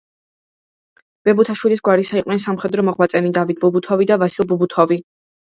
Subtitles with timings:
[1.27, 4.99] ბებუთაშვილების გვარისა იყვნენ სამხედრო მოღვაწენი: დავით ბებუთოვი და ვასილ ბებუთოვი.